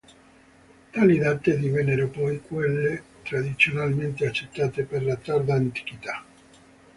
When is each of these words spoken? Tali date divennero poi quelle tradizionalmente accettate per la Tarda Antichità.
Tali 0.93 1.19
date 1.19 1.59
divennero 1.59 2.07
poi 2.09 2.41
quelle 2.41 3.03
tradizionalmente 3.21 4.25
accettate 4.25 4.81
per 4.85 5.03
la 5.03 5.15
Tarda 5.15 5.53
Antichità. 5.53 6.23